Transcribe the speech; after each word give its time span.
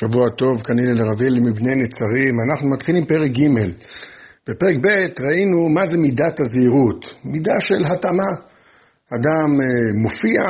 שבוע 0.00 0.30
טוב, 0.30 0.62
כנראה 0.62 0.92
לרביל 0.92 1.40
מבני 1.40 1.74
נצרים. 1.74 2.40
אנחנו 2.40 2.70
מתחילים 2.70 3.06
פרק 3.06 3.30
ג'. 3.30 3.48
בפרק 4.48 4.76
ב' 4.76 5.22
ראינו 5.22 5.68
מה 5.68 5.86
זה 5.86 5.98
מידת 5.98 6.40
הזהירות. 6.40 7.04
מידה 7.24 7.60
של 7.60 7.84
התאמה. 7.84 8.30
אדם 9.14 9.60
אה, 9.60 9.92
מופיע 10.02 10.42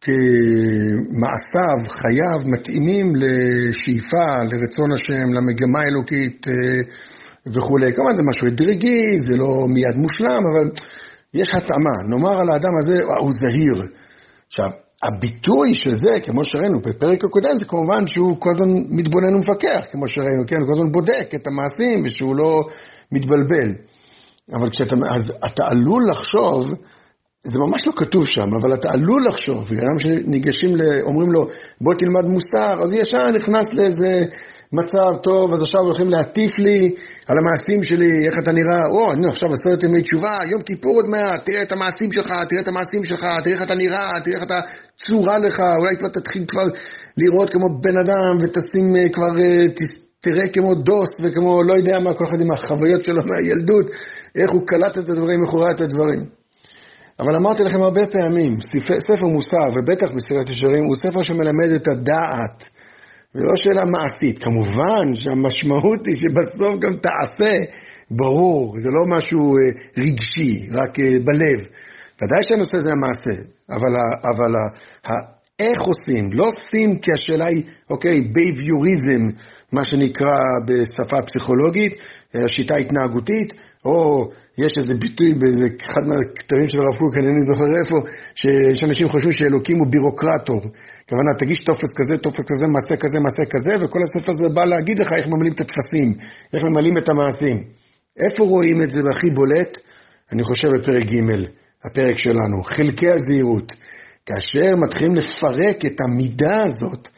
כמעשיו, 0.00 1.78
חייו, 1.88 2.40
מתאימים 2.44 3.12
לשאיפה, 3.16 4.42
לרצון 4.50 4.92
השם, 4.92 5.32
למגמה 5.32 5.80
האלוקית 5.80 6.46
אה, 6.48 6.54
וכולי. 7.54 7.92
כמובן 7.92 8.16
זה 8.16 8.22
משהו 8.22 8.48
אדרגי, 8.48 9.20
זה 9.20 9.36
לא 9.36 9.66
מיד 9.68 9.96
מושלם, 9.96 10.42
אבל 10.52 10.70
יש 11.34 11.54
התאמה. 11.54 12.02
נאמר 12.08 12.40
על 12.40 12.50
האדם 12.50 12.76
הזה, 12.78 13.02
הוא 13.18 13.32
זהיר. 13.32 13.76
עכשיו, 14.48 14.70
הביטוי 15.02 15.74
של 15.74 15.94
זה, 15.94 16.20
כמו 16.20 16.44
שראינו 16.44 16.80
בפרק 16.80 17.24
הקודם, 17.24 17.58
זה 17.58 17.64
כמובן 17.64 18.06
שהוא 18.06 18.40
כל 18.40 18.50
הזמן 18.50 18.68
מתבונן 18.88 19.34
ומפקח, 19.34 19.86
כמו 19.92 20.08
שראינו, 20.08 20.42
כן? 20.46 20.56
הוא 20.56 20.66
כל 20.66 20.72
הזמן 20.72 20.92
בודק 20.92 21.30
את 21.34 21.46
המעשים 21.46 22.02
ושהוא 22.04 22.36
לא 22.36 22.64
מתבלבל. 23.12 23.74
אבל 24.52 24.70
כשאתה, 24.70 24.94
אז 25.10 25.32
אתה 25.46 25.62
עלול 25.66 26.02
לחשוב, 26.10 26.74
זה 27.44 27.58
ממש 27.58 27.86
לא 27.86 27.92
כתוב 27.96 28.26
שם, 28.26 28.54
אבל 28.54 28.74
אתה 28.74 28.92
עלול 28.92 29.26
לחשוב, 29.26 29.68
גם 29.74 29.98
כשניגשים, 29.98 30.76
אומרים 31.02 31.32
לו, 31.32 31.46
בוא 31.80 31.94
תלמד 31.94 32.24
מוסר, 32.24 32.82
אז 32.82 32.92
ישר 32.92 33.30
נכנס 33.30 33.66
לאיזה 33.72 34.24
מצב 34.72 35.16
טוב, 35.22 35.54
אז 35.54 35.62
עכשיו 35.62 35.80
הולכים 35.80 36.08
להטיף 36.08 36.58
לי 36.58 36.94
על 37.26 37.38
המעשים 37.38 37.82
שלי, 37.82 38.26
איך 38.26 38.38
אתה 38.38 38.52
נראה, 38.52 38.86
או, 38.86 39.14
נו, 39.14 39.28
עכשיו 39.28 39.52
עשרת 39.52 39.82
ימי 39.82 40.02
תשובה, 40.02 40.36
יום 40.50 40.62
כיפור 40.62 40.96
עוד 40.96 41.06
מעט, 41.08 41.44
תראה 41.44 41.62
את 41.62 41.72
המעשים 41.72 42.12
שלך, 42.12 42.32
תראה 42.48 42.62
את 42.62 42.68
המעשים 42.68 43.04
שלך, 43.04 43.26
תראה 43.44 43.54
איך 43.54 43.62
אתה 43.62 43.74
נראה, 43.74 44.10
תראה 44.24 44.36
איך 44.36 44.42
אתה 44.42 44.60
צורה 44.96 45.38
לך, 45.38 45.62
אולי 45.78 45.96
כבר 45.96 46.08
תתחיל 46.08 46.44
כבר 46.48 46.62
לראות 47.16 47.50
כמו 47.50 47.80
בן 47.80 47.96
אדם, 47.96 48.38
ותשים 48.40 48.96
אה, 48.96 49.08
כבר, 49.08 49.38
אה, 49.40 49.66
תראה 50.20 50.48
כמו 50.48 50.74
דוס, 50.74 51.20
וכמו 51.22 51.62
לא 51.62 51.74
יודע 51.74 52.00
מה, 52.00 52.14
כל 52.14 52.24
אחד 52.24 52.40
עם 52.40 52.50
החוויות 52.50 53.04
שלו 53.04 53.22
מהילדות, 53.24 53.86
איך 54.34 54.50
הוא 54.50 54.66
קלט 54.66 54.98
את 54.98 55.08
הדברים, 55.08 55.42
איך 55.42 55.50
הוא 55.50 55.62
ראה 55.62 55.70
את 55.70 55.80
הדברים. 55.80 56.24
אבל 57.20 57.36
אמרתי 57.36 57.62
לכם 57.62 57.82
הרבה 57.82 58.06
פעמים, 58.06 58.58
ספר 58.98 59.26
מוסר, 59.26 59.68
ובטח 59.76 60.08
בסרט 60.16 60.50
ישרים, 60.50 60.84
הוא 60.84 60.96
ספר 60.96 61.22
שמלמד 61.22 61.68
את 61.76 61.88
הדעת. 61.88 62.68
זה 63.34 63.44
לא 63.44 63.56
שאלה 63.56 63.84
מעשית. 63.84 64.42
כמובן 64.42 65.14
שהמשמעות 65.14 66.06
היא 66.06 66.16
שבסוף 66.16 66.80
גם 66.80 66.96
תעשה, 66.96 67.64
ברור, 68.10 68.76
זה 68.80 68.88
לא 68.88 69.16
משהו 69.16 69.56
אה, 69.56 69.62
רגשי, 69.98 70.66
רק 70.72 71.00
אה, 71.00 71.18
בלב. 71.24 71.66
ודאי 72.22 72.44
שהנושא 72.44 72.78
זה 72.78 72.92
המעשה, 72.92 73.42
אבל, 73.70 73.96
אבל 74.22 74.52
איך 75.58 75.80
עושים, 75.80 76.30
לא 76.32 76.44
עושים 76.48 76.98
כי 76.98 77.12
השאלה 77.12 77.46
היא, 77.46 77.62
אוקיי, 77.90 78.20
בייביוריזם, 78.20 79.22
מה 79.72 79.84
שנקרא 79.84 80.38
בשפה 80.66 81.22
פסיכולוגית, 81.22 81.92
אה, 82.34 82.48
שיטה 82.48 82.76
התנהגותית, 82.76 83.54
או 83.84 84.28
יש 84.58 84.78
איזה 84.78 84.94
ביטוי 84.94 85.34
באיזה 85.34 85.64
אחד 85.82 86.00
מהכתבים 86.08 86.68
של 86.68 86.80
הרב 86.82 86.96
קוק, 86.96 87.14
אני 87.16 87.26
לא 87.26 87.54
זוכר 87.54 87.64
איפה, 87.80 87.96
שיש 88.34 88.84
אנשים 88.84 89.08
חושבים 89.08 89.32
שאלוקים 89.32 89.78
הוא 89.78 89.86
בירוקרטור. 89.86 90.60
כוונה, 91.08 91.34
תגיש 91.38 91.60
טופס 91.60 91.94
כזה, 91.96 92.18
טופס 92.18 92.40
כזה, 92.40 92.66
מעשה 92.66 92.96
כזה, 92.96 93.20
מעשה 93.20 93.44
כזה, 93.44 93.70
וכל 93.80 93.98
הספר 94.02 94.32
הזה 94.32 94.48
בא 94.48 94.64
להגיד 94.64 94.98
לך 94.98 95.12
איך 95.12 95.26
ממלאים 95.26 95.52
את 95.52 95.60
הטפסים, 95.60 96.14
איך 96.52 96.64
ממלאים 96.64 96.98
את 96.98 97.08
המעשים. 97.08 97.64
איפה 98.18 98.44
רואים 98.44 98.82
את 98.82 98.90
זה 98.90 99.00
הכי 99.10 99.30
בולט? 99.30 99.78
אני 100.32 100.42
חושב 100.42 100.68
בפרק 100.68 101.04
ג', 101.04 101.20
הפרק 101.84 102.18
שלנו, 102.18 102.62
חלקי 102.64 103.10
הזהירות. 103.10 103.72
כאשר 104.28 104.76
מתחילים 104.76 105.14
לפרק 105.14 105.84
את 105.86 106.00
המידה 106.00 106.62
הזאת, 106.62 107.08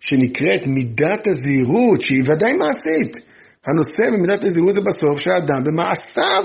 שנקראת 0.00 0.66
מידת 0.66 1.26
הזהירות, 1.26 2.00
שהיא 2.00 2.22
ודאי 2.26 2.52
מעשית. 2.52 3.16
הנושא 3.66 4.10
במידת 4.10 4.44
הזהירות 4.44 4.74
זה 4.74 4.80
בסוף 4.80 5.20
שהאדם 5.20 5.64
במעשיו 5.64 6.44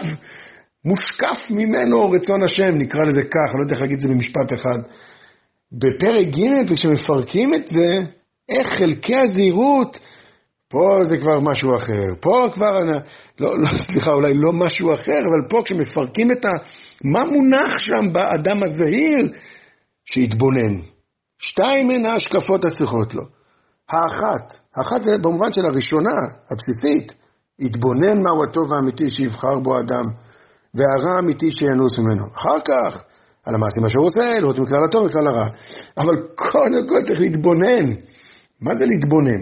מושקף 0.85 1.49
ממנו 1.49 2.11
רצון 2.11 2.43
השם, 2.43 2.75
נקרא 2.75 3.03
לזה 3.03 3.21
כך, 3.23 3.49
אני 3.51 3.57
לא 3.57 3.63
יודע 3.63 3.73
איך 3.73 3.81
להגיד 3.81 3.95
את 3.95 4.01
זה 4.01 4.07
במשפט 4.07 4.53
אחד. 4.53 4.79
בפרק 5.71 6.27
ג' 6.27 6.73
כשמפרקים 6.73 7.53
את 7.53 7.67
זה, 7.67 7.89
איך 8.49 8.67
חלקי 8.67 9.15
הזהירות, 9.15 9.99
פה 10.69 10.99
זה 11.03 11.17
כבר 11.17 11.39
משהו 11.39 11.75
אחר. 11.75 12.15
פה 12.19 12.47
כבר, 12.53 12.83
לא, 13.39 13.59
לא, 13.59 13.67
סליחה, 13.77 14.11
אולי 14.11 14.33
לא 14.33 14.53
משהו 14.53 14.93
אחר, 14.93 15.19
אבל 15.19 15.49
פה 15.49 15.61
כשמפרקים 15.65 16.31
את 16.31 16.45
ה... 16.45 16.49
מה 17.03 17.25
מונח 17.25 17.77
שם 17.77 18.13
באדם 18.13 18.63
הזהיר? 18.63 19.29
שיתבונן. 20.05 20.81
שתיים 21.39 21.87
מן 21.87 22.05
ההשקפות 22.05 22.65
הצריכות 22.65 23.13
לו. 23.13 23.23
האחת, 23.89 24.53
האחת 24.75 25.03
זה 25.03 25.17
במובן 25.17 25.53
של 25.53 25.65
הראשונה, 25.65 26.15
הבסיסית, 26.51 27.13
יתבונן 27.59 28.23
מהו 28.23 28.43
הטוב 28.43 28.73
האמיתי 28.73 29.11
שיבחר 29.11 29.59
בו 29.59 29.79
אדם, 29.79 30.05
והרע 30.73 31.15
האמיתי 31.15 31.51
שינוס 31.51 31.99
ממנו. 31.99 32.25
אחר 32.35 32.59
כך, 32.65 33.03
על 33.45 33.55
המעשים 33.55 33.85
אשר 33.85 33.99
הוא 33.99 34.07
עושה, 34.07 34.39
לראות 34.39 34.59
מכלל 34.59 34.83
הטוב 34.83 35.03
ומכלל 35.03 35.27
הרע. 35.27 35.47
אבל 35.97 36.15
קודם 36.35 36.87
כל 36.87 37.01
צריך 37.07 37.19
להתבונן. 37.19 37.93
מה 38.61 38.75
זה 38.75 38.85
להתבונן? 38.85 39.41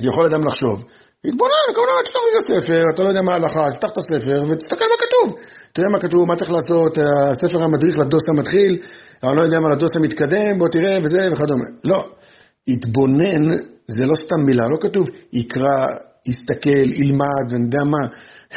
יכול 0.00 0.26
אדם 0.26 0.46
לחשוב, 0.46 0.84
להתבונן, 1.24 1.74
כמובן, 1.74 1.92
תפתח 2.04 2.20
לי 2.20 2.38
את 2.38 2.42
הספר, 2.42 2.90
אתה 2.90 3.02
לא 3.02 3.08
יודע 3.08 3.22
מה 3.22 3.32
ההלכה, 3.32 3.70
תפתח 3.72 3.88
את 3.92 3.98
הספר 3.98 4.44
ותסתכל 4.48 4.84
מה 4.84 4.96
כתוב. 4.98 5.40
יודע 5.78 5.88
מה 5.90 6.00
כתוב, 6.00 6.28
מה 6.28 6.36
צריך 6.36 6.50
לעשות, 6.50 6.98
הספר 7.30 7.62
המדריך 7.62 7.98
לדוס 7.98 8.28
המתחיל, 8.28 8.78
אני 9.24 9.36
לא 9.36 9.42
יודע 9.42 9.60
מה 9.60 9.68
לדוס 9.68 9.96
המתקדם, 9.96 10.58
בוא 10.58 10.68
תראה 10.68 10.98
וזה 11.02 11.28
וכדומה. 11.32 11.64
לא, 11.84 12.08
התבונן 12.68 13.56
זה 13.88 14.06
לא 14.06 14.14
סתם 14.14 14.40
מילה, 14.46 14.68
לא 14.68 14.76
כתוב 14.80 15.08
יקרא, 15.32 15.86
יסתכל, 16.28 16.92
ילמד, 16.92 17.52
אני 17.52 17.64
יודע 17.64 17.84
מה, 17.84 18.06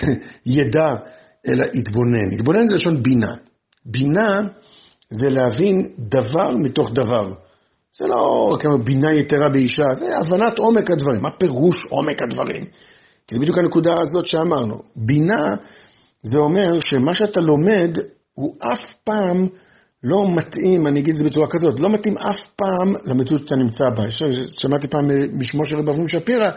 ידע, 0.57 0.95
אלא 1.47 1.65
התבונן. 1.73 2.33
התבונן 2.33 2.67
זה 2.67 2.75
לשון 2.75 3.03
בינה. 3.03 3.35
בינה 3.85 4.41
זה 5.09 5.29
להבין 5.29 5.89
דבר 5.99 6.57
מתוך 6.57 6.91
דבר. 6.93 7.33
זה 7.97 8.07
לא 8.07 8.57
כמו 8.59 8.77
בינה 8.77 9.13
יתרה 9.13 9.49
באישה, 9.49 9.93
זה 9.93 10.17
הבנת 10.17 10.57
עומק 10.57 10.91
הדברים. 10.91 11.21
מה 11.21 11.31
פירוש 11.31 11.85
עומק 11.89 12.21
הדברים? 12.21 12.65
כי 13.27 13.35
זה 13.35 13.41
בדיוק 13.41 13.57
הנקודה 13.57 14.01
הזאת 14.01 14.25
שאמרנו. 14.25 14.81
בינה 14.95 15.55
זה 16.23 16.37
אומר 16.37 16.79
שמה 16.79 17.13
שאתה 17.13 17.41
לומד 17.41 17.97
הוא 18.33 18.55
אף 18.59 18.93
פעם 19.03 19.47
לא 20.03 20.35
מתאים, 20.35 20.88
אני 20.88 21.00
אגיד 21.00 21.13
את 21.13 21.17
זה 21.17 21.23
בצורה 21.23 21.47
כזאת, 21.47 21.79
לא 21.79 21.89
מתאים 21.89 22.17
אף 22.17 22.39
פעם 22.56 22.94
למציאות 23.06 23.41
שאתה 23.41 23.56
נמצא 23.56 23.89
בה. 23.89 24.03
שמעתי 24.50 24.88
פעם 24.88 25.09
משמו 25.33 25.66
של 25.66 25.75
רב 25.75 25.89
אברהם 25.89 26.07
שפירא, 26.07 26.50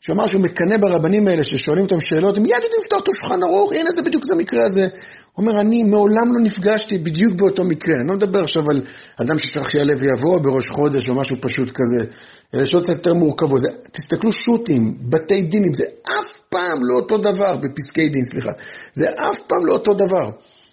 שאמר 0.00 0.26
שהוא 0.26 0.42
מקנא 0.42 0.76
ברבנים 0.76 1.28
האלה 1.28 1.44
ששואלים 1.44 1.84
אותם 1.84 2.00
שאלות, 2.00 2.36
הם 2.36 2.42
מיד 2.42 2.54
יודעים 2.62 2.80
לפתוח 2.80 3.02
את 3.02 3.08
השולחן 3.08 3.42
ערוך, 3.42 3.72
הנה 3.72 3.90
זה 3.90 4.02
בדיוק 4.02 4.24
זה 4.24 4.34
המקרה 4.34 4.64
הזה. 4.64 4.88
הוא 5.32 5.46
אומר, 5.46 5.60
אני 5.60 5.84
מעולם 5.84 6.32
לא 6.34 6.40
נפגשתי 6.40 6.98
בדיוק 6.98 7.34
באותו 7.34 7.64
מקרה. 7.64 7.94
אני 8.00 8.08
לא 8.08 8.14
מדבר 8.14 8.44
עכשיו 8.44 8.70
על 8.70 8.82
אדם 9.16 9.38
ששכח 9.38 9.74
יעלה 9.74 9.94
ויבוא 9.98 10.38
בראש 10.38 10.70
חודש 10.70 11.08
או 11.08 11.14
משהו 11.14 11.36
פשוט 11.40 11.70
כזה. 11.70 12.10
אלה 12.54 12.66
שעות 12.66 12.82
קצת 12.82 12.92
יותר 12.92 13.14
מורכבות. 13.14 13.60
זה, 13.60 13.68
תסתכלו 13.92 14.32
שו"תים, 14.32 14.98
בתי 15.10 15.42
דינים, 15.42 15.74
זה 15.74 15.84
אף 16.02 16.40
פעם 16.48 16.78
לא 16.84 16.94
אותו 16.94 17.18
דבר, 17.18 17.56
בפסקי 17.56 18.08
דין, 18.08 18.24
סליחה. 18.24 18.50
זה 18.94 19.10
אף 19.10 19.40
פעם 19.46 19.66
לא 19.66 19.72
אותו 19.72 19.94
דבר. 19.94 20.30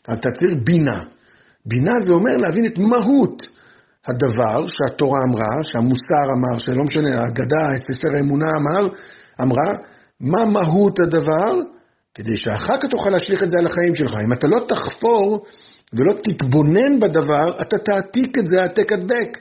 אז 0.07 0.17
צריך 0.19 0.53
בינה. 0.63 1.03
בינה 1.65 2.01
זה 2.01 2.13
אומר 2.13 2.37
להבין 2.37 2.65
את 2.65 2.77
מהות 2.77 3.47
הדבר 4.07 4.67
שהתורה 4.67 5.23
אמרה, 5.23 5.63
שהמוסר 5.63 6.31
אמר, 6.33 6.57
שלא 6.57 6.83
משנה, 6.83 7.21
ההגדה, 7.21 7.79
ספר 7.79 8.07
האמונה 8.15 8.51
אמר, 8.57 8.81
אמרה, 9.41 9.73
מה 10.19 10.45
מהות 10.45 10.99
הדבר, 10.99 11.53
כדי 12.13 12.37
שאחר 12.37 12.73
כך 12.81 12.89
תוכל 12.89 13.09
להשליך 13.09 13.43
את 13.43 13.49
זה 13.49 13.57
על 13.57 13.65
החיים 13.65 13.95
שלך. 13.95 14.15
אם 14.23 14.33
אתה 14.33 14.47
לא 14.47 14.65
תחפור 14.67 15.45
ולא 15.93 16.13
תתבונן 16.23 16.99
בדבר, 16.99 17.61
אתה 17.61 17.77
תעתיק 17.77 18.37
את 18.37 18.47
זה 18.47 18.61
העתק 18.61 18.91
הדבק. 18.91 19.37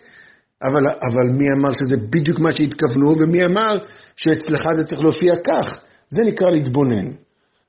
אבל, 0.62 0.87
אבל 0.87 1.28
מי 1.28 1.53
אמר 1.53 1.72
שזה 1.72 1.97
בדיוק 1.97 2.38
מה 2.38 2.53
שהתכוונו, 2.53 3.16
ומי 3.19 3.44
אמר 3.44 3.78
שאצלך 4.16 4.69
זה 4.76 4.85
צריך 4.85 5.00
להופיע 5.00 5.35
כך? 5.44 5.81
זה 6.08 6.23
נקרא 6.25 6.50
להתבונן. 6.50 7.11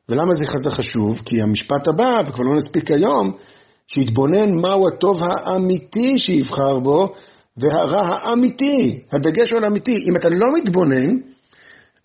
ולמה 0.09 0.33
זה 0.33 0.45
חזה 0.45 0.69
חשוב? 0.69 1.21
כי 1.25 1.41
המשפט 1.41 1.87
הבא, 1.87 2.21
וכבר 2.27 2.43
לא 2.43 2.55
נספיק 2.55 2.91
היום, 2.91 3.37
שיתבונן 3.87 4.51
מהו 4.51 4.87
הטוב 4.87 5.23
האמיתי 5.23 6.19
שיבחר 6.19 6.79
בו, 6.79 7.13
והרע 7.57 8.01
האמיתי, 8.01 9.03
הדגש 9.11 9.51
הוא 9.51 9.57
על 9.57 9.65
אמיתי. 9.65 9.97
אם 10.09 10.15
אתה 10.15 10.29
לא 10.29 10.53
מתבונן, 10.53 11.17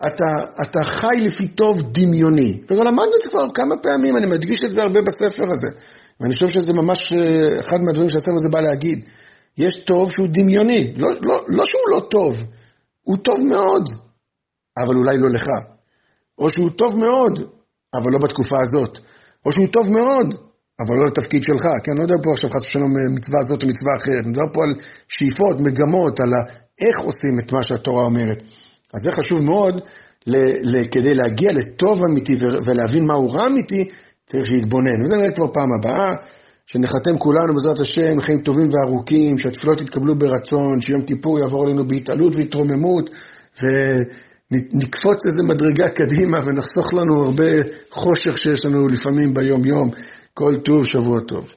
אתה, 0.07 0.45
אתה 0.61 0.83
חי 0.83 1.15
לפי 1.21 1.47
טוב 1.47 1.81
דמיוני. 1.91 2.61
וגם 2.69 2.85
למדנו 2.85 3.11
את 3.17 3.21
זה 3.23 3.29
כבר 3.29 3.45
כמה 3.53 3.77
פעמים, 3.83 4.17
אני 4.17 4.25
מדגיש 4.25 4.63
את 4.63 4.71
זה 4.71 4.83
הרבה 4.83 5.01
בספר 5.01 5.43
הזה. 5.43 5.67
ואני 6.19 6.33
חושב 6.33 6.49
שזה 6.49 6.73
ממש 6.73 7.13
אה, 7.13 7.59
אחד 7.59 7.81
מהדברים 7.81 8.09
שהספר 8.09 8.35
הזה 8.35 8.49
בא 8.49 8.61
להגיד. 8.61 8.99
יש 9.57 9.77
טוב 9.77 10.11
שהוא 10.11 10.27
דמיוני, 10.33 10.93
לא, 10.97 11.09
לא, 11.21 11.45
לא 11.47 11.65
שהוא 11.65 11.81
לא 11.89 12.07
טוב, 12.09 12.35
הוא 13.03 13.17
טוב 13.17 13.39
מאוד, 13.43 13.89
אבל 14.77 14.95
אולי 14.95 15.17
לא 15.17 15.29
לך. 15.29 15.47
או 16.37 16.49
שהוא 16.49 16.69
טוב 16.69 16.97
מאוד, 16.97 17.39
אבל 17.93 18.11
לא 18.11 18.19
בתקופה 18.19 18.57
הזאת. 18.61 18.99
או 19.45 19.51
שהוא 19.51 19.67
טוב 19.67 19.89
מאוד, 19.89 20.35
אבל 20.79 20.95
לא 20.95 21.05
לתפקיד 21.05 21.43
שלך, 21.43 21.67
כי 21.83 21.91
אני 21.91 21.97
לא 21.99 22.03
יודע 22.03 22.15
פה 22.23 22.31
עכשיו 22.31 22.49
חס 22.49 22.63
ושלום 22.63 22.93
מצווה 23.15 23.43
זאת 23.43 23.63
או 23.63 23.67
מצווה 23.67 23.95
אחרת, 23.95 24.23
אני 24.23 24.29
מדבר 24.29 24.53
פה 24.53 24.63
על 24.63 24.75
שאיפות, 25.07 25.59
מגמות, 25.59 26.19
על 26.19 26.33
איך 26.81 26.99
עושים 26.99 27.39
את 27.39 27.51
מה 27.51 27.63
שהתורה 27.63 28.03
אומרת. 28.05 28.43
אז 28.93 29.01
זה 29.01 29.11
חשוב 29.11 29.41
מאוד, 29.41 29.81
ל, 30.27 30.35
ל, 30.61 30.87
כדי 30.87 31.15
להגיע 31.15 31.51
לטוב 31.51 32.03
אמיתי 32.03 32.37
ולהבין 32.39 33.05
מהו 33.05 33.29
רע 33.29 33.47
אמיתי, 33.47 33.89
צריך 34.25 34.51
להתבונן. 34.51 35.03
וזה 35.03 35.17
נראה 35.17 35.31
כבר 35.31 35.53
פעם 35.53 35.73
הבאה, 35.73 36.15
שנחתם 36.65 37.17
כולנו 37.17 37.53
בעזרת 37.53 37.79
השם 37.79 38.21
חיים 38.21 38.41
טובים 38.41 38.69
וארוכים, 38.73 39.37
שהתפילות 39.37 39.81
יתקבלו 39.81 40.19
ברצון, 40.19 40.81
שיום 40.81 41.01
כיפור 41.01 41.39
יעבור 41.39 41.63
עלינו 41.63 41.87
בהתעלות 41.87 42.35
והתרוממות, 42.35 43.09
ונקפוץ 43.61 45.19
איזה 45.25 45.43
מדרגה 45.43 45.89
קדימה 45.89 46.39
ונחסוך 46.45 46.93
לנו 46.93 47.23
הרבה 47.23 47.51
חושך 47.91 48.37
שיש 48.37 48.65
לנו 48.65 48.87
לפעמים 48.87 49.33
ביום-יום. 49.33 49.91
כל 50.39 50.55
טוב, 50.65 50.85
שבוע 50.85 51.19
טוב. 51.19 51.53